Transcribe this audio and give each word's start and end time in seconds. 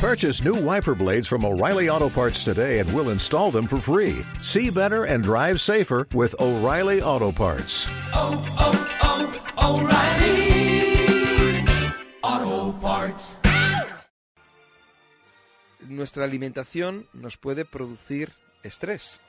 Purchase 0.00 0.42
new 0.42 0.54
wiper 0.54 0.94
blades 0.94 1.28
from 1.28 1.44
O'Reilly 1.44 1.90
Auto 1.90 2.08
Parts 2.08 2.42
today 2.42 2.78
and 2.78 2.90
we'll 2.94 3.10
install 3.10 3.50
them 3.50 3.66
for 3.66 3.76
free. 3.76 4.24
See 4.40 4.70
better 4.70 5.04
and 5.04 5.22
drive 5.22 5.60
safer 5.60 6.08
with 6.14 6.34
O'Reilly 6.40 7.02
Auto 7.02 7.30
Parts. 7.30 7.86
oh, 8.14 8.32
oh, 8.58 8.72
O'Reilly 9.60 11.66
Auto 12.22 12.72
Parts. 12.80 13.36
Nuestra 15.86 16.24
alimentación 16.24 17.06
nos 17.12 17.36
puede 17.36 17.66
producir 17.66 18.32
estrés, 18.62 19.20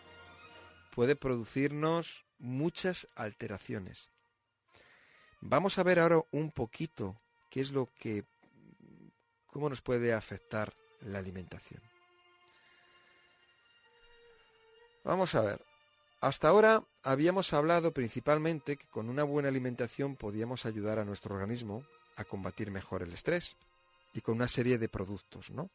puede 0.96 1.18
producirnos 1.18 2.24
muchas 2.40 3.10
alteraciones. 3.18 4.10
Vamos 5.42 5.78
a 5.78 5.84
ver 5.84 6.00
ahora 6.00 6.22
un 6.32 6.50
poquito 6.50 7.20
qué 7.50 7.60
es 7.60 7.74
lo 7.74 7.90
que, 8.00 8.24
cómo 9.52 9.70
nos 9.70 9.82
puede 9.82 10.14
afectar 10.14 10.74
la 11.02 11.20
alimentación. 11.20 11.82
Vamos 15.04 15.36
a 15.36 15.42
ver. 15.42 15.62
Hasta 16.22 16.48
ahora 16.50 16.84
habíamos 17.02 17.52
hablado 17.54 17.94
principalmente 17.94 18.78
que 18.78 18.88
con 18.88 19.10
una 19.10 19.24
buena 19.24 19.50
alimentación 19.50 20.16
podíamos 20.16 20.66
ayudar 20.66 21.00
a 21.00 21.06
nuestro 21.06 21.34
organismo 21.34 21.84
a 22.16 22.24
combatir 22.24 22.70
mejor 22.70 23.02
el 23.02 23.14
estrés 23.14 23.56
y 24.14 24.22
con 24.22 24.36
una 24.36 24.48
serie 24.48 24.78
de 24.78 24.90
productos, 24.90 25.50
¿no? 25.50 25.72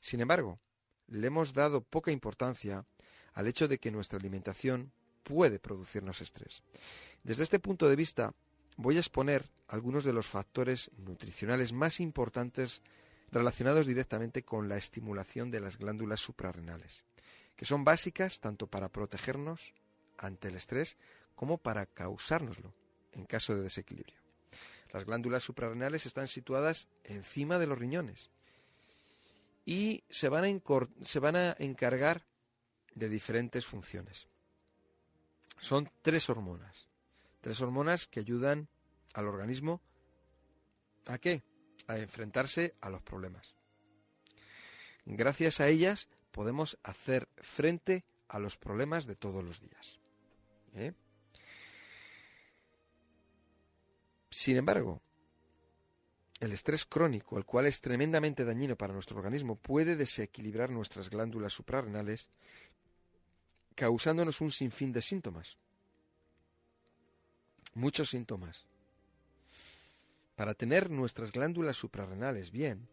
Sin 0.00 0.20
embargo, 0.20 0.60
le 1.08 1.26
hemos 1.26 1.52
dado 1.52 1.80
poca 1.80 2.12
importancia 2.12 2.84
al 3.34 3.48
hecho 3.48 3.66
de 3.66 3.78
que 3.78 3.90
nuestra 3.90 4.18
alimentación 4.18 4.92
puede 5.24 5.58
producirnos 5.58 6.20
estrés. 6.20 6.62
Desde 7.24 7.42
este 7.42 7.58
punto 7.58 7.88
de 7.88 7.96
vista, 7.96 8.32
voy 8.76 8.96
a 8.96 9.00
exponer 9.00 9.44
algunos 9.68 10.04
de 10.04 10.12
los 10.12 10.26
factores 10.26 10.90
nutricionales 10.98 11.72
más 11.72 12.00
importantes 12.00 12.82
relacionados 13.32 13.86
directamente 13.86 14.42
con 14.42 14.68
la 14.68 14.76
estimulación 14.76 15.50
de 15.50 15.60
las 15.60 15.78
glándulas 15.78 16.20
suprarrenales, 16.20 17.04
que 17.56 17.64
son 17.64 17.84
básicas 17.84 18.40
tanto 18.40 18.66
para 18.66 18.88
protegernos 18.88 19.74
ante 20.18 20.48
el 20.48 20.56
estrés 20.56 20.96
como 21.34 21.58
para 21.58 21.86
causárnoslo 21.86 22.74
en 23.12 23.24
caso 23.24 23.54
de 23.54 23.62
desequilibrio. 23.62 24.18
Las 24.92 25.04
glándulas 25.04 25.42
suprarrenales 25.42 26.06
están 26.06 26.28
situadas 26.28 26.88
encima 27.04 27.58
de 27.58 27.66
los 27.66 27.78
riñones 27.78 28.30
y 29.64 30.02
se 30.08 30.28
van 30.28 30.44
a, 30.44 31.04
se 31.04 31.18
van 31.20 31.36
a 31.36 31.56
encargar 31.58 32.24
de 32.94 33.08
diferentes 33.08 33.66
funciones. 33.66 34.26
Son 35.58 35.90
tres 36.02 36.28
hormonas. 36.28 36.88
Tres 37.40 37.60
hormonas 37.60 38.06
que 38.06 38.20
ayudan 38.20 38.68
al 39.14 39.28
organismo 39.28 39.80
a 41.06 41.18
qué? 41.18 41.42
A 41.86 41.98
enfrentarse 41.98 42.74
a 42.80 42.90
los 42.90 43.02
problemas. 43.02 43.54
Gracias 45.04 45.60
a 45.60 45.68
ellas 45.68 46.08
podemos 46.30 46.78
hacer 46.82 47.28
frente 47.36 48.04
a 48.28 48.38
los 48.38 48.56
problemas 48.56 49.06
de 49.06 49.16
todos 49.16 49.42
los 49.42 49.60
días. 49.60 49.98
¿eh? 50.74 50.92
Sin 54.30 54.56
embargo, 54.56 55.02
el 56.38 56.52
estrés 56.52 56.86
crónico, 56.86 57.36
el 57.36 57.44
cual 57.44 57.66
es 57.66 57.80
tremendamente 57.80 58.44
dañino 58.44 58.76
para 58.76 58.94
nuestro 58.94 59.18
organismo, 59.18 59.56
puede 59.56 59.96
desequilibrar 59.96 60.70
nuestras 60.70 61.10
glándulas 61.10 61.52
suprarrenales, 61.52 62.30
causándonos 63.74 64.40
un 64.40 64.50
sinfín 64.50 64.92
de 64.92 65.02
síntomas. 65.02 65.58
Muchos 67.74 68.10
síntomas. 68.10 68.66
Para 70.40 70.54
tener 70.54 70.88
nuestras 70.88 71.32
glándulas 71.32 71.76
suprarrenales 71.76 72.50
bien, 72.50 72.88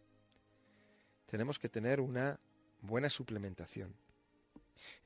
tenemos 1.24 1.58
que 1.58 1.70
tener 1.70 1.98
una 1.98 2.38
buena 2.82 3.08
suplementación. 3.08 3.96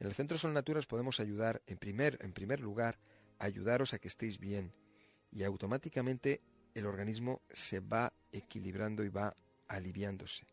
En 0.00 0.08
el 0.08 0.14
Centro 0.14 0.36
Sol 0.36 0.52
Natura 0.52 0.80
os 0.80 0.88
podemos 0.88 1.20
ayudar, 1.20 1.62
en 1.68 1.78
primer, 1.78 2.18
en 2.20 2.32
primer 2.32 2.58
lugar, 2.58 2.98
ayudaros 3.38 3.94
a 3.94 4.00
que 4.00 4.08
estéis 4.08 4.40
bien 4.40 4.72
y 5.30 5.44
automáticamente 5.44 6.40
el 6.74 6.86
organismo 6.86 7.42
se 7.52 7.78
va 7.78 8.12
equilibrando 8.32 9.04
y 9.04 9.08
va 9.08 9.36
aliviándose. 9.68 10.44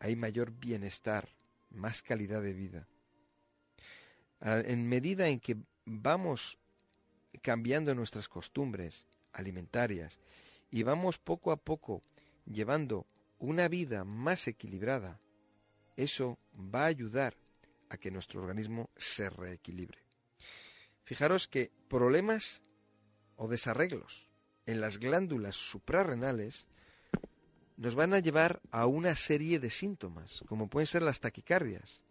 Hay 0.00 0.14
mayor 0.14 0.50
bienestar, 0.50 1.30
más 1.70 2.02
calidad 2.02 2.42
de 2.42 2.52
vida. 2.52 2.86
En 4.42 4.86
medida 4.86 5.26
en 5.28 5.40
que 5.40 5.56
vamos 5.86 6.58
cambiando 7.40 7.94
nuestras 7.94 8.28
costumbres 8.28 9.06
alimentarias 9.32 10.18
y 10.70 10.82
vamos 10.82 11.18
poco 11.18 11.52
a 11.52 11.56
poco 11.56 12.02
llevando 12.44 13.06
una 13.38 13.68
vida 13.68 14.04
más 14.04 14.48
equilibrada, 14.48 15.20
eso 15.96 16.38
va 16.54 16.82
a 16.82 16.86
ayudar 16.86 17.36
a 17.88 17.96
que 17.96 18.10
nuestro 18.10 18.40
organismo 18.40 18.90
se 18.96 19.30
reequilibre. 19.30 19.98
Fijaros 21.04 21.48
que 21.48 21.70
problemas 21.88 22.62
o 23.36 23.48
desarreglos 23.48 24.30
en 24.66 24.80
las 24.80 24.98
glándulas 24.98 25.56
suprarrenales 25.56 26.68
nos 27.76 27.94
van 27.94 28.12
a 28.12 28.18
llevar 28.18 28.60
a 28.70 28.86
una 28.86 29.14
serie 29.14 29.60
de 29.60 29.70
síntomas, 29.70 30.44
como 30.46 30.68
pueden 30.68 30.86
ser 30.86 31.02
las 31.02 31.20
taquicardias, 31.20 32.02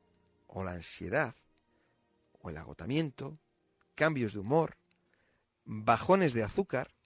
o 0.48 0.64
la 0.64 0.72
ansiedad, 0.72 1.36
o 2.40 2.50
el 2.50 2.58
agotamiento, 2.58 3.38
cambios 3.94 4.34
de 4.34 4.40
humor, 4.40 4.78
bajones 5.66 6.34
de 6.34 6.44
azúcar, 6.44 6.97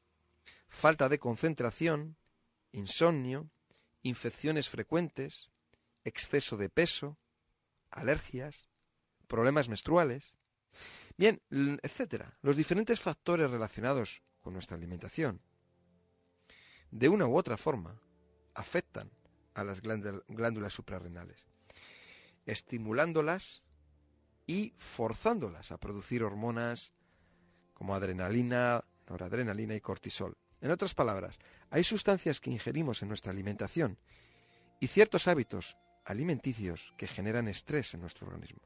falta 0.71 1.09
de 1.09 1.19
concentración, 1.19 2.15
insomnio, 2.71 3.51
infecciones 4.03 4.69
frecuentes, 4.69 5.51
exceso 6.05 6.55
de 6.55 6.69
peso, 6.69 7.19
alergias, 7.91 8.69
problemas 9.27 9.67
menstruales, 9.67 10.33
bien, 11.17 11.41
etcétera. 11.83 12.37
Los 12.41 12.55
diferentes 12.55 13.01
factores 13.01 13.51
relacionados 13.51 14.23
con 14.39 14.53
nuestra 14.53 14.77
alimentación, 14.77 15.41
de 16.89 17.09
una 17.09 17.27
u 17.27 17.35
otra 17.35 17.57
forma, 17.57 18.01
afectan 18.53 19.11
a 19.53 19.65
las 19.65 19.83
glándul- 19.83 20.23
glándulas 20.29 20.73
suprarrenales, 20.73 21.47
estimulándolas 22.45 23.61
y 24.47 24.73
forzándolas 24.77 25.73
a 25.73 25.77
producir 25.77 26.23
hormonas 26.23 26.93
como 27.73 27.93
adrenalina, 27.93 28.85
noradrenalina 29.07 29.75
y 29.75 29.81
cortisol. 29.81 30.37
En 30.61 30.71
otras 30.71 30.93
palabras, 30.93 31.39
hay 31.69 31.83
sustancias 31.83 32.39
que 32.39 32.51
ingerimos 32.51 33.01
en 33.01 33.07
nuestra 33.07 33.31
alimentación 33.31 33.97
y 34.79 34.87
ciertos 34.87 35.27
hábitos 35.27 35.75
alimenticios 36.05 36.93
que 36.97 37.07
generan 37.07 37.47
estrés 37.47 37.93
en 37.93 38.01
nuestro 38.01 38.27
organismo. 38.27 38.61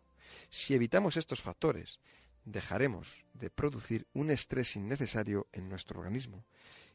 Si 0.50 0.74
evitamos 0.74 1.18
estos 1.18 1.42
factores, 1.42 2.00
dejaremos 2.44 3.26
de 3.34 3.50
producir 3.50 4.08
un 4.14 4.30
estrés 4.32 4.76
innecesario 4.76 5.48
en 5.52 5.70
nuestro 5.70 6.00
organismo 6.00 6.44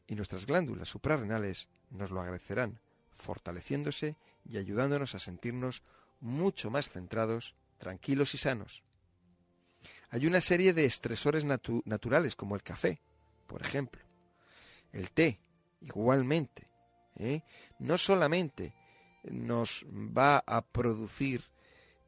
y 0.07 0.15
nuestras 0.15 0.45
glándulas 0.45 0.89
suprarrenales 0.89 1.67
nos 1.89 2.11
lo 2.11 2.21
agradecerán, 2.21 2.79
fortaleciéndose 3.17 4.15
y 4.45 4.57
ayudándonos 4.57 5.15
a 5.15 5.19
sentirnos 5.19 5.83
mucho 6.19 6.69
más 6.69 6.89
centrados, 6.89 7.55
tranquilos 7.77 8.33
y 8.33 8.37
sanos. 8.37 8.83
Hay 10.09 10.27
una 10.27 10.41
serie 10.41 10.73
de 10.73 10.85
estresores 10.85 11.45
natu- 11.45 11.81
naturales 11.85 12.35
como 12.35 12.55
el 12.55 12.63
café, 12.63 13.01
por 13.47 13.61
ejemplo. 13.61 14.01
El 14.91 15.11
té, 15.11 15.39
igualmente. 15.81 16.67
¿eh? 17.17 17.43
No 17.79 17.97
solamente 17.97 18.73
nos 19.23 19.85
va 19.91 20.43
a 20.45 20.61
producir 20.61 21.43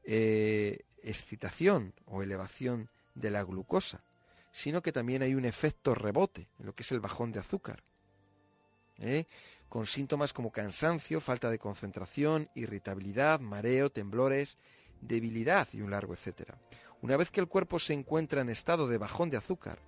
eh, 0.04 0.80
excitación 1.04 1.94
o 2.06 2.24
elevación 2.24 2.90
de 3.16 3.32
la 3.32 3.44
glucosa, 3.44 4.04
sino 4.52 4.82
que 4.82 4.92
también 4.92 5.22
hay 5.22 5.36
un 5.36 5.46
efecto 5.46 5.96
rebote 5.96 6.50
en 6.60 6.66
lo 6.66 6.76
que 6.76 6.84
es 6.84 6.92
el 6.92 7.00
bajón 7.00 7.32
de 7.32 7.40
azúcar, 7.40 7.84
¿eh? 8.98 9.26
con 9.70 9.86
síntomas 9.86 10.34
como 10.34 10.52
cansancio, 10.52 11.20
falta 11.20 11.50
de 11.50 11.60
concentración, 11.60 12.50
irritabilidad, 12.56 13.40
mareo, 13.40 13.92
temblores, 13.92 14.58
debilidad 15.02 15.68
y 15.74 15.82
un 15.82 15.92
largo 15.92 16.14
etcétera. 16.14 16.60
Una 17.02 17.18
vez 17.18 17.32
que 17.32 17.42
el 17.42 17.48
cuerpo 17.48 17.80
se 17.80 17.94
encuentra 17.94 18.42
en 18.42 18.50
estado 18.50 18.88
de 18.88 18.98
bajón 18.98 19.30
de 19.30 19.38
azúcar, 19.38 19.80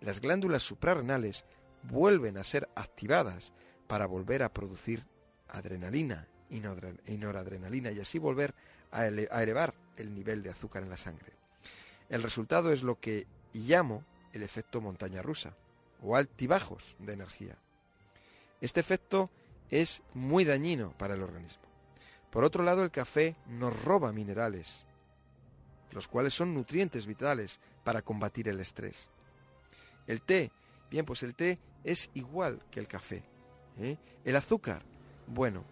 las 0.00 0.20
glándulas 0.20 0.62
suprarrenales 0.62 1.44
vuelven 1.88 2.38
a 2.38 2.44
ser 2.44 2.68
activadas 2.74 3.52
para 3.86 4.06
volver 4.06 4.42
a 4.42 4.52
producir 4.52 5.04
adrenalina 5.48 6.28
y 6.50 6.60
noradre- 6.60 7.00
y 7.06 7.16
noradrenalina 7.16 7.90
y 7.92 8.00
así 8.00 8.18
volver 8.18 8.54
a, 8.90 9.00
a 9.00 9.42
elevar 9.42 9.74
el 9.96 10.14
nivel 10.14 10.42
de 10.42 10.50
azúcar 10.50 10.82
en 10.82 10.90
la 10.90 10.96
sangre. 10.96 11.32
El 12.08 12.22
resultado 12.22 12.72
es 12.72 12.82
lo 12.82 13.00
que 13.00 13.26
llamo 13.52 14.04
el 14.32 14.42
efecto 14.42 14.80
montaña 14.80 15.22
rusa 15.22 15.56
o 16.02 16.16
altibajos 16.16 16.94
de 16.98 17.14
energía. 17.14 17.56
Este 18.60 18.80
efecto 18.80 19.30
es 19.70 20.02
muy 20.14 20.44
dañino 20.44 20.92
para 20.98 21.14
el 21.14 21.22
organismo. 21.22 21.62
Por 22.30 22.44
otro 22.44 22.62
lado, 22.62 22.84
el 22.84 22.90
café 22.90 23.36
nos 23.46 23.82
roba 23.82 24.12
minerales, 24.12 24.84
los 25.92 26.06
cuales 26.06 26.34
son 26.34 26.54
nutrientes 26.54 27.06
vitales 27.06 27.60
para 27.82 28.02
combatir 28.02 28.48
el 28.48 28.60
estrés. 28.60 29.08
El 30.06 30.20
té, 30.20 30.52
bien, 30.90 31.06
pues 31.06 31.22
el 31.22 31.34
té 31.34 31.58
es 31.86 32.10
igual 32.14 32.60
que 32.70 32.80
el 32.80 32.88
café. 32.88 33.22
¿eh? 33.78 33.96
El 34.24 34.36
azúcar, 34.36 34.82
bueno, 35.28 35.64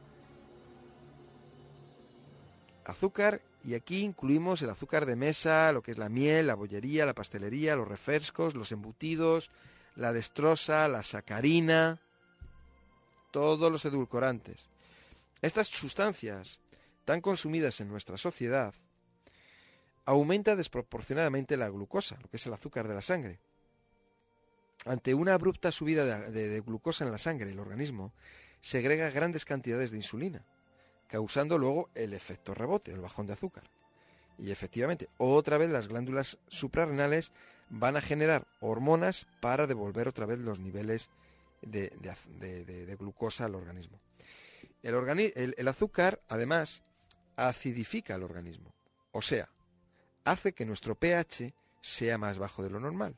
azúcar 2.85 3.43
y 3.65 3.75
aquí 3.75 4.03
incluimos 4.03 4.63
el 4.63 4.71
azúcar 4.71 5.07
de 5.07 5.17
mesa, 5.17 5.73
lo 5.73 5.83
que 5.83 5.91
es 5.91 5.99
la 5.99 6.09
miel, 6.09 6.47
la 6.47 6.55
bollería, 6.55 7.05
la 7.05 7.15
pastelería, 7.15 7.75
los 7.75 7.89
refrescos, 7.89 8.55
los 8.55 8.71
embutidos, 8.71 9.51
la 9.97 10.13
destrosa, 10.13 10.87
la 10.87 11.03
sacarina, 11.03 11.99
todos 13.33 13.73
los 13.73 13.85
edulcorantes. 13.85 14.69
Estas 15.43 15.67
sustancias, 15.67 16.61
tan 17.05 17.21
consumidas 17.21 17.81
en 17.81 17.89
nuestra 17.89 18.17
sociedad, 18.19 18.73
aumenta 20.05 20.55
desproporcionadamente 20.55 21.57
la 21.57 21.71
glucosa, 21.71 22.19
lo 22.23 22.29
que 22.29 22.37
es 22.37 22.47
el 22.47 22.53
azúcar 22.53 22.87
de 22.87 22.95
la 22.95 23.03
sangre. 23.03 23.41
Ante 24.85 25.15
una 25.15 25.35
abrupta 25.35 25.73
subida 25.73 26.29
de, 26.31 26.61
glucosa 26.61 27.05
en 27.05 27.13
la 27.13 27.19
sangre, 27.19 27.51
el 27.51 27.59
organismo 27.59 28.13
segrega 28.61 29.11
grandes 29.11 29.45
cantidades 29.45 29.91
de 29.91 29.99
insulina 29.99 30.45
causando 31.07 31.59
luego 31.59 31.91
el 31.95 32.13
efecto 32.13 32.55
rebote, 32.55 32.93
el 32.93 33.01
bajón 33.01 33.27
de 33.27 33.35
azúcar. 33.35 33.65
Y 34.37 34.51
efectivamente, 34.51 35.09
otra 35.17 35.59
vez 35.59 35.71
las 35.71 35.87
glándulas 35.87 36.39
suprarrenales 36.49 37.33
van 37.71 37.97
a 37.97 38.01
generar 38.01 38.47
hormonas 38.61 39.27
para 39.41 39.67
devolver 39.67 40.09
otra 40.09 40.27
vez 40.27 40.39
los 40.39 40.59
niveles 40.59 41.11
de, 41.63 42.97
glucosa 42.99 43.45
al 43.45 43.55
organismo. 43.55 44.01
El, 44.83 45.55
el 45.57 45.69
azúcar, 45.69 46.21
además, 46.29 46.83
acidifica 47.37 48.17
el 48.17 48.25
organismo. 48.25 48.75
O 49.13 49.23
sea, 49.23 49.49
hace 50.25 50.53
que 50.53 50.67
nuestro 50.67 50.97
pH 50.97 51.55
sea 51.81 52.19
más 52.19 52.39
bajo 52.39 52.63
de 52.63 52.71
lo 52.71 52.81
normal. 52.81 53.15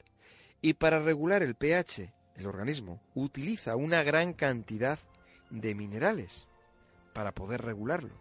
Y 0.60 0.74
para 0.74 1.00
regular 1.00 1.42
el 1.42 1.54
pH, 1.54 2.12
el 2.36 2.46
organismo 2.46 3.00
utiliza 3.14 3.76
una 3.76 4.02
gran 4.02 4.32
cantidad 4.32 4.98
de 5.50 5.74
minerales 5.74 6.46
para 7.12 7.32
poder 7.32 7.62
regularlo. 7.62 8.14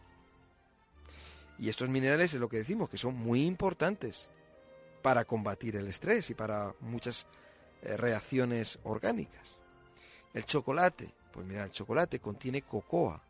Y 1.58 1.70
estos 1.70 1.90
minerales 1.90 2.34
es 2.34 2.40
lo 2.40 2.50
que 2.50 2.58
decimos, 2.58 2.90
que 2.90 2.98
son 2.98 3.16
muy 3.16 3.42
importantes 3.42 4.30
para 5.02 5.26
combatir 5.26 5.76
el 5.76 5.88
estrés 5.88 6.30
y 6.30 6.34
para 6.34 6.74
muchas 6.82 7.28
eh, 7.82 7.96
reacciones 7.98 8.80
orgánicas. 8.84 9.60
El 10.34 10.46
chocolate, 10.46 11.14
pues 11.32 11.46
mira, 11.46 11.64
el 11.64 11.72
chocolate 11.72 12.20
contiene 12.20 12.62
cocoa, 12.62 13.22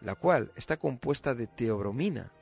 la 0.00 0.16
cual 0.16 0.52
está 0.56 0.76
compuesta 0.76 1.34
de 1.34 1.46
teobromina, 1.46 2.32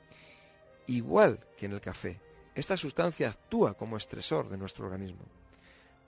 igual 0.87 1.45
que 1.57 1.67
en 1.67 1.73
el 1.73 1.81
café. 1.81 2.19
Esta 2.55 2.77
sustancia 2.77 3.29
actúa 3.29 3.75
como 3.75 3.97
estresor 3.97 4.49
de 4.49 4.57
nuestro 4.57 4.85
organismo. 4.85 5.25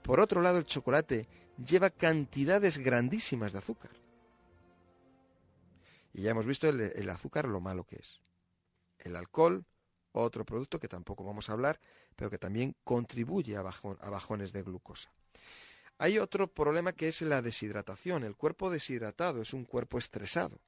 Por 0.06 0.20
otro 0.20 0.40
lado, 0.40 0.58
el 0.58 0.66
chocolate 0.66 1.26
lleva 1.58 1.90
cantidades 1.90 2.78
grandísimas 2.78 3.52
de 3.52 3.58
azúcar. 3.58 3.90
Y 6.12 6.22
ya 6.22 6.30
hemos 6.30 6.46
visto 6.46 6.68
el, 6.68 7.10
azúcar 7.10 7.48
lo 7.48 7.60
malo 7.60 7.82
que 7.82 7.96
es. 7.96 8.20
El 8.98 9.16
alcohol, 9.16 9.66
otro 10.12 10.44
producto 10.44 10.78
que 10.78 10.86
tampoco 10.86 11.24
vamos 11.24 11.50
a 11.50 11.54
hablar, 11.54 11.80
pero 12.14 12.30
que 12.30 12.38
también 12.38 12.76
contribuye 12.84 13.56
a, 13.56 13.60
a 13.60 14.10
bajones 14.10 14.52
de 14.52 14.62
glucosa. 14.62 15.12
Hay 15.98 16.20
otro 16.20 16.46
problema 16.46 16.92
que 16.92 17.08
es 17.08 17.20
la 17.22 17.42
deshidratación. 17.42 18.22
El 18.22 18.36
cuerpo 18.36 18.70
deshidratado 18.70 19.42
es 19.42 19.52
un 19.52 19.64
cuerpo 19.64 19.98
estresado. 19.98 20.60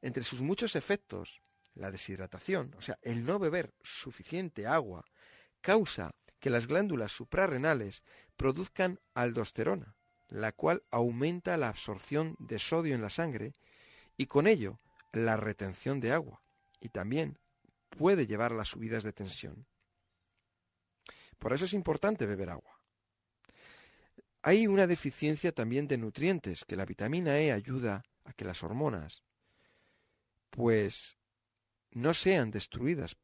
Entre 0.00 0.24
sus 0.24 0.42
muchos 0.42 0.74
efectos, 0.74 1.42
la 1.74 1.92
deshidratación, 1.92 2.74
o 2.76 2.82
sea, 2.82 2.98
el 3.02 3.24
no 3.24 3.38
beber 3.38 3.72
suficiente 3.82 4.66
agua, 4.66 5.04
causa 5.60 6.12
que 6.42 6.50
las 6.50 6.66
glándulas 6.66 7.12
suprarrenales 7.12 8.02
produzcan 8.36 8.98
aldosterona, 9.14 9.94
la 10.28 10.50
cual 10.50 10.82
aumenta 10.90 11.56
la 11.56 11.68
absorción 11.68 12.34
de 12.40 12.58
sodio 12.58 12.96
en 12.96 13.00
la 13.00 13.10
sangre 13.10 13.52
y 14.16 14.26
con 14.26 14.48
ello 14.48 14.80
la 15.12 15.36
retención 15.36 16.00
de 16.00 16.10
agua 16.10 16.42
y 16.80 16.88
también 16.88 17.38
puede 17.90 18.26
llevar 18.26 18.50
a 18.50 18.56
las 18.56 18.68
subidas 18.68 19.04
de 19.04 19.12
tensión. 19.12 19.66
Por 21.38 21.52
eso 21.52 21.64
es 21.64 21.74
importante 21.74 22.26
beber 22.26 22.50
agua. 22.50 22.80
Hay 24.42 24.66
una 24.66 24.88
deficiencia 24.88 25.52
también 25.52 25.86
de 25.86 25.96
nutrientes 25.96 26.64
que 26.64 26.74
la 26.74 26.86
vitamina 26.86 27.38
E 27.38 27.52
ayuda 27.52 28.02
a 28.24 28.32
que 28.32 28.44
las 28.44 28.64
hormonas 28.64 29.22
pues 30.50 31.18
no 31.92 32.12
sean 32.12 32.50
destruidas. 32.50 33.16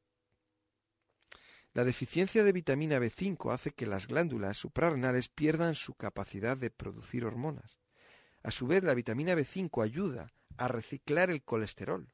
La 1.78 1.84
deficiencia 1.84 2.42
de 2.42 2.50
vitamina 2.50 2.98
B5 2.98 3.54
hace 3.54 3.70
que 3.70 3.86
las 3.86 4.08
glándulas 4.08 4.56
suprarrenales 4.56 5.28
pierdan 5.28 5.76
su 5.76 5.94
capacidad 5.94 6.56
de 6.56 6.72
producir 6.72 7.24
hormonas. 7.24 7.78
A 8.42 8.50
su 8.50 8.66
vez, 8.66 8.82
la 8.82 8.94
vitamina 8.94 9.36
B5 9.36 9.84
ayuda 9.84 10.32
a 10.56 10.66
reciclar 10.66 11.30
el 11.30 11.44
colesterol. 11.44 12.12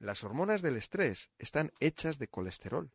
Las 0.00 0.24
hormonas 0.24 0.60
del 0.60 0.74
estrés 0.74 1.30
están 1.38 1.70
hechas 1.78 2.18
de 2.18 2.26
colesterol. 2.26 2.90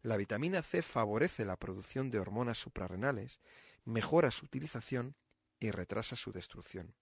La 0.00 0.16
vitamina 0.16 0.62
C 0.62 0.80
favorece 0.80 1.44
la 1.44 1.58
producción 1.58 2.08
de 2.08 2.18
hormonas 2.18 2.56
suprarrenales, 2.56 3.38
mejora 3.84 4.30
su 4.30 4.46
utilización 4.46 5.14
y 5.60 5.72
retrasa 5.72 6.16
su 6.16 6.32
destrucción. 6.32 6.94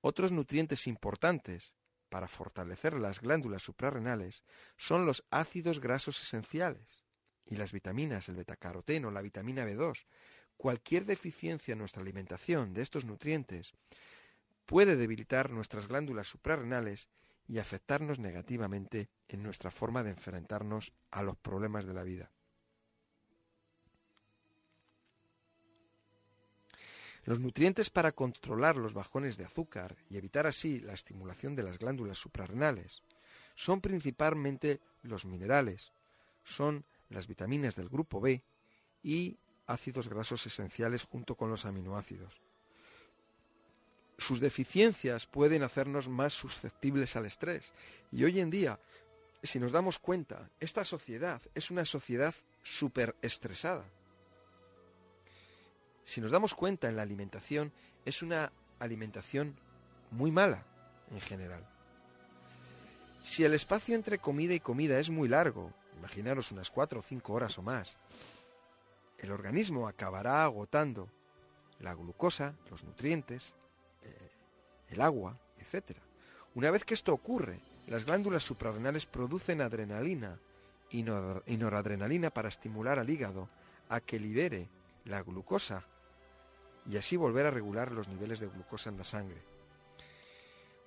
Otros 0.00 0.32
nutrientes 0.32 0.88
importantes 0.88 1.72
para 2.08 2.26
fortalecer 2.26 2.94
las 2.94 3.20
glándulas 3.20 3.62
suprarrenales 3.62 4.42
son 4.76 5.06
los 5.06 5.24
ácidos 5.30 5.78
grasos 5.78 6.20
esenciales 6.20 7.01
y 7.46 7.56
las 7.56 7.72
vitaminas, 7.72 8.28
el 8.28 8.36
betacaroteno, 8.36 9.10
la 9.10 9.22
vitamina 9.22 9.66
B2. 9.66 10.04
Cualquier 10.56 11.04
deficiencia 11.04 11.72
en 11.72 11.78
nuestra 11.78 12.02
alimentación 12.02 12.72
de 12.72 12.82
estos 12.82 13.04
nutrientes 13.04 13.72
puede 14.66 14.96
debilitar 14.96 15.50
nuestras 15.50 15.88
glándulas 15.88 16.28
suprarrenales 16.28 17.08
y 17.48 17.58
afectarnos 17.58 18.18
negativamente 18.18 19.10
en 19.28 19.42
nuestra 19.42 19.70
forma 19.70 20.02
de 20.02 20.10
enfrentarnos 20.10 20.92
a 21.10 21.22
los 21.22 21.36
problemas 21.36 21.86
de 21.86 21.94
la 21.94 22.02
vida. 22.04 22.30
Los 27.24 27.38
nutrientes 27.38 27.90
para 27.90 28.12
controlar 28.12 28.76
los 28.76 28.94
bajones 28.94 29.36
de 29.36 29.44
azúcar 29.44 29.96
y 30.10 30.16
evitar 30.16 30.46
así 30.46 30.80
la 30.80 30.92
estimulación 30.92 31.54
de 31.54 31.62
las 31.62 31.78
glándulas 31.78 32.18
suprarrenales 32.18 33.02
son 33.54 33.80
principalmente 33.80 34.80
los 35.02 35.24
minerales, 35.24 35.92
son 36.42 36.84
las 37.14 37.26
vitaminas 37.26 37.76
del 37.76 37.88
grupo 37.88 38.20
B 38.20 38.42
y 39.02 39.38
ácidos 39.66 40.08
grasos 40.08 40.46
esenciales 40.46 41.04
junto 41.04 41.34
con 41.34 41.50
los 41.50 41.64
aminoácidos 41.64 42.40
sus 44.22 44.40
deficiencias 44.40 45.26
pueden 45.26 45.62
hacernos 45.62 46.08
más 46.08 46.32
susceptibles 46.32 47.16
al 47.16 47.26
estrés. 47.26 47.72
Y 48.10 48.24
hoy 48.24 48.40
en 48.40 48.50
día, 48.50 48.78
si 49.42 49.58
nos 49.58 49.72
damos 49.72 49.98
cuenta, 49.98 50.48
esta 50.60 50.84
sociedad 50.84 51.42
es 51.54 51.70
una 51.70 51.84
sociedad 51.84 52.34
súper 52.62 53.14
estresada. 53.20 53.84
Si 56.04 56.20
nos 56.20 56.30
damos 56.30 56.54
cuenta 56.54 56.88
en 56.88 56.96
la 56.96 57.02
alimentación, 57.02 57.72
es 58.04 58.22
una 58.22 58.52
alimentación 58.78 59.56
muy 60.10 60.30
mala 60.30 60.64
en 61.10 61.20
general. 61.20 61.66
Si 63.22 63.44
el 63.44 63.54
espacio 63.54 63.94
entre 63.94 64.18
comida 64.18 64.54
y 64.54 64.60
comida 64.60 64.98
es 64.98 65.10
muy 65.10 65.28
largo, 65.28 65.72
imaginaros 66.02 66.50
unas 66.50 66.72
cuatro 66.72 66.98
o 66.98 67.02
cinco 67.02 67.32
horas 67.32 67.56
o 67.58 67.62
más, 67.62 67.96
el 69.18 69.30
organismo 69.30 69.86
acabará 69.86 70.42
agotando 70.42 71.08
la 71.78 71.94
glucosa, 71.94 72.56
los 72.70 72.82
nutrientes, 72.82 73.54
el 74.88 75.00
agua, 75.00 75.38
etc. 75.58 75.96
Una 76.56 76.72
vez 76.72 76.84
que 76.84 76.94
esto 76.94 77.12
ocurre, 77.12 77.60
las 77.86 78.04
glándulas 78.04 78.42
suprarrenales 78.42 79.06
producen 79.06 79.60
adrenalina 79.60 80.40
y 80.90 81.04
noradrenalina 81.04 82.30
para 82.30 82.48
estimular 82.48 82.98
al 82.98 83.08
hígado 83.08 83.48
a 83.88 84.00
que 84.00 84.18
libere 84.18 84.68
la 85.04 85.22
glucosa 85.22 85.84
y 86.84 86.96
así 86.96 87.16
volver 87.16 87.46
a 87.46 87.52
regular 87.52 87.92
los 87.92 88.08
niveles 88.08 88.40
de 88.40 88.48
glucosa 88.48 88.90
en 88.90 88.98
la 88.98 89.04
sangre. 89.04 89.40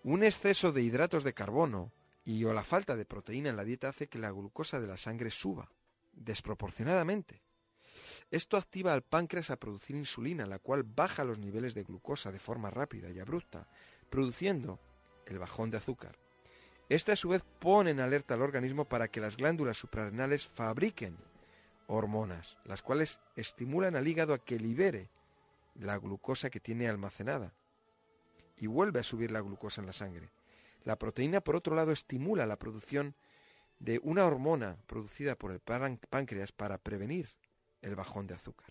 Un 0.03 0.25
exceso 0.25 0.73
de 0.73 0.81
hidratos 0.81 1.23
de 1.23 1.33
carbono 1.33 1.93
y 2.25 2.43
o 2.43 2.53
la 2.53 2.63
falta 2.63 2.95
de 2.95 3.05
proteína 3.05 3.49
en 3.49 3.55
la 3.55 3.63
dieta 3.63 3.89
hace 3.89 4.07
que 4.07 4.17
la 4.17 4.31
glucosa 4.31 4.79
de 4.79 4.87
la 4.87 4.97
sangre 4.97 5.29
suba 5.29 5.71
desproporcionadamente. 6.11 7.43
Esto 8.31 8.57
activa 8.57 8.93
al 8.93 9.03
páncreas 9.03 9.51
a 9.51 9.59
producir 9.59 9.95
insulina, 9.95 10.45
la 10.45 10.59
cual 10.59 10.83
baja 10.83 11.23
los 11.23 11.37
niveles 11.37 11.75
de 11.75 11.83
glucosa 11.83 12.31
de 12.31 12.39
forma 12.39 12.71
rápida 12.71 13.11
y 13.11 13.19
abrupta, 13.19 13.67
produciendo 14.09 14.79
el 15.27 15.37
bajón 15.37 15.69
de 15.69 15.77
azúcar. 15.77 16.17
Este 16.89 17.11
a 17.11 17.15
su 17.15 17.29
vez 17.29 17.43
pone 17.59 17.91
en 17.91 17.99
alerta 17.99 18.33
al 18.33 18.41
organismo 18.41 18.85
para 18.85 19.07
que 19.07 19.21
las 19.21 19.37
glándulas 19.37 19.77
suprarrenales 19.77 20.47
fabriquen 20.47 21.17
hormonas, 21.87 22.57
las 22.65 22.81
cuales 22.81 23.19
estimulan 23.35 23.95
al 23.95 24.07
hígado 24.07 24.33
a 24.33 24.43
que 24.43 24.59
libere 24.59 25.09
la 25.75 25.97
glucosa 25.97 26.49
que 26.49 26.59
tiene 26.59 26.87
almacenada 26.87 27.53
y 28.57 28.67
vuelve 28.67 28.99
a 28.99 29.03
subir 29.03 29.31
la 29.31 29.41
glucosa 29.41 29.81
en 29.81 29.87
la 29.87 29.93
sangre. 29.93 30.31
La 30.85 30.97
proteína, 30.97 31.41
por 31.41 31.55
otro 31.55 31.75
lado, 31.75 31.91
estimula 31.91 32.45
la 32.45 32.57
producción 32.57 33.15
de 33.79 33.99
una 34.03 34.25
hormona 34.25 34.77
producida 34.85 35.35
por 35.35 35.51
el 35.51 35.59
páncreas 35.59 36.51
para 36.51 36.77
prevenir 36.77 37.29
el 37.81 37.95
bajón 37.95 38.27
de 38.27 38.35
azúcar. 38.35 38.69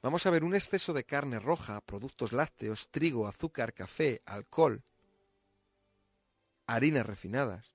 Vamos 0.00 0.24
a 0.26 0.30
ver 0.30 0.42
un 0.42 0.54
exceso 0.54 0.92
de 0.92 1.04
carne 1.04 1.38
roja, 1.38 1.80
productos 1.82 2.32
lácteos, 2.32 2.88
trigo, 2.88 3.26
azúcar, 3.28 3.74
café, 3.74 4.22
alcohol, 4.24 4.82
harinas 6.66 7.04
refinadas 7.04 7.74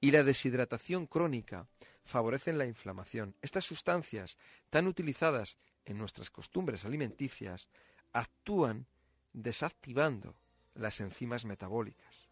y 0.00 0.10
la 0.12 0.22
deshidratación 0.22 1.06
crónica 1.06 1.66
favorecen 2.04 2.58
la 2.58 2.66
inflamación. 2.66 3.34
Estas 3.42 3.64
sustancias, 3.64 4.36
tan 4.70 4.86
utilizadas 4.86 5.58
en 5.84 5.98
nuestras 5.98 6.30
costumbres 6.30 6.84
alimenticias, 6.84 7.68
actúan 8.12 8.86
desactivando 9.32 10.36
las 10.74 11.00
enzimas 11.00 11.44
metabólicas, 11.44 12.28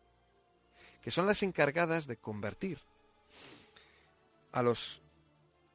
que 1.02 1.10
son 1.10 1.26
las 1.26 1.42
encargadas 1.42 2.06
de 2.06 2.16
convertir 2.16 2.78
a 4.52 4.62
los 4.62 5.02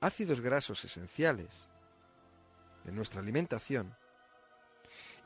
ácidos 0.02 0.42
grasos 0.42 0.84
esenciales 0.86 1.68
de 2.84 2.92
nuestra 2.92 3.22
alimentación 3.22 3.96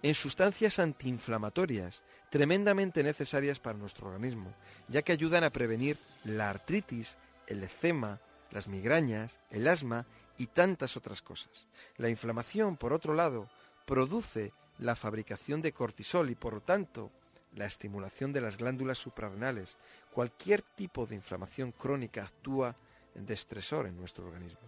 en 0.01 0.15
sustancias 0.15 0.79
antiinflamatorias 0.79 2.03
tremendamente 2.29 3.03
necesarias 3.03 3.60
para 3.60 3.77
nuestro 3.77 4.08
organismo, 4.08 4.53
ya 4.88 5.01
que 5.01 5.12
ayudan 5.12 5.43
a 5.43 5.50
prevenir 5.50 5.98
la 6.24 6.50
artritis, 6.50 7.17
el 7.48 7.63
eczema, 7.63 8.22
las 8.51 8.67
migrañas, 8.67 9.39
el 9.50 9.67
asma 9.67 10.05
y 10.38 10.48
tantas 10.48 10.96
otras 10.96 11.22
cosas. 11.22 11.67
La 11.98 12.10
inflamación, 12.10 12.77
por 12.77 12.93
otro 12.93 13.13
lado, 13.13 13.50
produce 13.86 14.53
la 14.77 14.96
fabricación 14.96 15.62
de 15.62 15.74
cortisol 15.74 16.29
y, 16.29 16.36
por 16.36 16.53
lo 16.53 16.62
tanto, 16.62 17.12
la 17.56 17.65
estimulación 17.65 18.34
de 18.34 18.41
las 18.41 18.58
glándulas 18.58 18.98
suprarrenales. 18.98 19.77
Cualquier 20.12 20.62
tipo 20.62 21.06
de 21.06 21.15
inflamación 21.15 21.72
crónica 21.72 22.24
actúa 22.24 22.75
de 23.15 23.34
estresor 23.34 23.88
en 23.88 23.98
nuestro 23.98 24.27
organismo. 24.27 24.60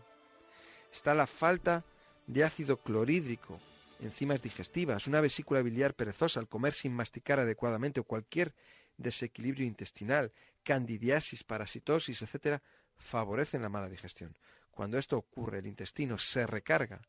Está 0.91 1.13
la 1.13 1.27
falta 1.27 1.85
de 2.27 2.43
ácido 2.43 2.77
clorhídrico, 2.77 3.59
enzimas 3.99 4.41
digestivas, 4.41 5.07
una 5.07 5.21
vesícula 5.21 5.61
biliar 5.61 5.93
perezosa 5.93 6.39
al 6.39 6.47
comer 6.47 6.73
sin 6.73 6.93
masticar 6.93 7.39
adecuadamente 7.39 7.99
o 7.99 8.03
cualquier 8.03 8.53
desequilibrio 8.97 9.65
intestinal, 9.65 10.31
candidiasis, 10.63 11.43
parasitosis, 11.43 12.21
etc., 12.21 12.61
favorecen 12.97 13.61
la 13.61 13.69
mala 13.69 13.89
digestión. 13.89 14.37
Cuando 14.69 14.97
esto 14.97 15.17
ocurre, 15.17 15.59
el 15.59 15.67
intestino 15.67 16.17
se 16.17 16.45
recarga 16.45 17.01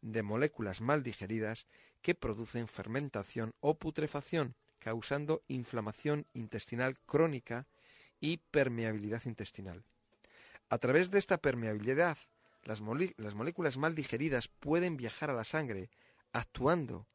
de 0.00 0.22
moléculas 0.22 0.80
mal 0.80 1.02
digeridas 1.02 1.66
que 2.02 2.14
producen 2.14 2.68
fermentación 2.68 3.54
o 3.60 3.78
putrefacción, 3.78 4.54
causando 4.86 5.42
inflamación 5.48 6.28
intestinal 6.32 6.96
crónica 7.06 7.66
y 8.20 8.36
permeabilidad 8.36 9.24
intestinal. 9.24 9.82
A 10.68 10.78
través 10.78 11.10
de 11.10 11.18
esta 11.18 11.38
permeabilidad, 11.38 12.16
las, 12.62 12.80
las 13.16 13.34
moléculas 13.34 13.78
mal 13.78 13.96
digeridas 13.96 14.46
pueden 14.46 14.96
viajar 14.96 15.28
a 15.28 15.34
la 15.34 15.42
sangre, 15.42 15.90
actuando 16.32 17.08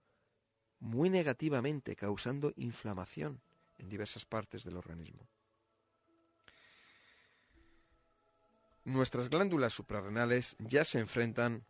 muy 0.82 1.10
negativamente, 1.10 1.96
causando 1.96 2.52
inflamación 2.58 3.40
en 3.78 3.88
diversas 3.88 4.26
partes 4.26 4.66
del 4.66 4.76
organismo. 4.76 5.26
Nuestras 8.84 9.30
glándulas 9.30 9.72
suprarrenales 9.72 10.58
ya 10.60 10.84
se 10.84 11.00
enfrentan 11.00 11.64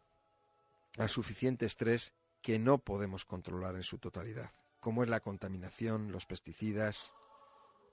a 0.98 1.08
suficiente 1.08 1.67
estrés 1.67 2.12
que 2.41 2.58
no 2.58 2.79
podemos 2.79 3.24
controlar 3.24 3.75
en 3.75 3.84
su 3.84 4.00
totalidad, 4.00 4.51
como 4.81 5.03
es 5.03 5.09
la 5.09 5.21
contaminación, 5.21 6.11
los 6.11 6.25
pesticidas 6.25 7.15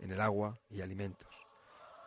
en 0.00 0.10
el 0.10 0.20
agua 0.20 0.58
y 0.70 0.80
alimentos, 0.80 1.46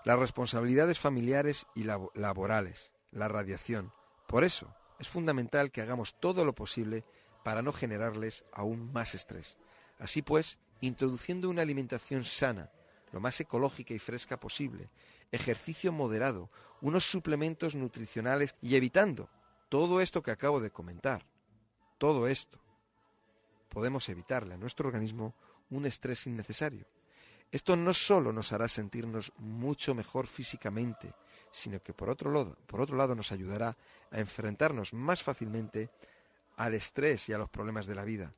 las 0.03 0.19
responsabilidades 0.19 1.00
familiares 1.00 1.67
y 1.75 1.83
laborales, 1.83 2.91
la 3.11 3.27
radiación. 3.27 3.93
Por 4.27 4.43
eso 4.43 4.75
es 5.00 5.07
fundamental 5.07 5.71
que 5.71 5.81
hagamos 5.81 6.15
todo 6.19 6.43
lo 6.43 6.53
posible 6.53 7.05
para 7.43 7.61
no 7.61 7.71
generarles 7.71 8.45
aún 8.51 8.91
más 8.91 9.15
estrés. 9.15 9.57
Así 10.00 10.21
pues, 10.21 10.59
introduciendo 10.79 11.50
una 11.50 11.61
alimentación 11.61 12.25
sana, 12.25 12.71
lo 13.11 13.19
más 13.19 13.39
ecológica 13.39 13.93
y 13.93 14.00
fresca 14.00 14.39
posible, 14.39 14.89
ejercicio 15.31 15.91
moderado, 15.91 16.50
unos 16.81 17.05
suplementos 17.05 17.75
nutricionales 17.75 18.55
y 18.61 18.75
evitando 18.75 19.29
todo 19.69 20.01
esto 20.01 20.21
que 20.23 20.31
acabo 20.31 20.59
de 20.59 20.71
comentar, 20.71 21.25
todo 21.97 22.27
esto, 22.27 22.61
podemos 23.72 24.10
evitarle 24.10 24.56
a 24.56 24.58
nuestro 24.58 24.88
organismo 24.88 25.34
un 25.70 25.86
estrés 25.86 26.28
innecesario. 26.28 26.86
Esto 27.50 27.75
no 27.75 27.94
solo 27.94 28.34
nos 28.34 28.51
hará 28.51 28.68
sentirnos 28.68 29.32
mucho 29.38 29.96
mejor 29.96 30.28
físicamente, 30.28 31.13
sino 31.51 31.82
que 31.82 31.94
por 31.94 32.10
otro 32.10 32.32
lado, 32.32 32.58
por 32.68 32.82
otro 32.82 32.98
lado 32.98 33.16
nos 33.16 33.32
ayudará 33.32 33.78
a 34.12 34.20
enfrentarnos 34.20 34.94
más 34.94 35.24
fácilmente 35.24 35.90
al 36.58 36.74
estrés 36.74 37.30
y 37.30 37.34
a 37.34 37.38
los 37.38 37.50
problemas 37.50 37.86
de 37.86 37.96
la 37.96 38.04
vida, 38.04 38.34